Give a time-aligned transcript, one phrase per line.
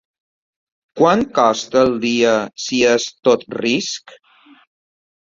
[1.01, 2.31] Quant costa al dia
[2.63, 4.17] si es tot risc?